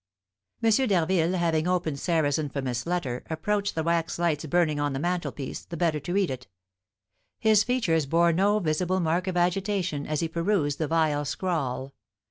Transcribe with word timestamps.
M. 0.63 0.71
d'Harville 0.71 1.37
having 1.37 1.67
opened 1.67 1.99
Sarah's 1.99 2.39
infamous 2.39 2.87
letter, 2.87 3.21
approached 3.29 3.75
the 3.75 3.83
wax 3.83 4.17
lights 4.17 4.43
burning 4.47 4.79
on 4.79 4.93
the 4.93 4.99
mantelpiece, 4.99 5.63
the 5.65 5.77
better 5.77 5.99
to 5.99 6.13
read 6.13 6.31
it. 6.31 6.47
His 7.39 7.63
features 7.63 8.07
bore 8.07 8.33
no 8.33 8.57
visible 8.57 8.99
mark 8.99 9.27
of 9.27 9.37
agitation 9.37 10.07
as 10.07 10.21
he 10.21 10.27
perused 10.27 10.79
the 10.79 10.87
vile 10.87 11.23
scrawl. 11.23 11.93